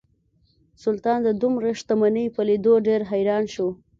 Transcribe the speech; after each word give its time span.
سلطان 0.83 1.19
د 1.23 1.29
دومره 1.41 1.67
شتمنۍ 1.79 2.25
په 2.35 2.41
لیدو 2.49 2.73
ډیر 2.87 3.01
حیران 3.11 3.43
شو. 3.53 3.67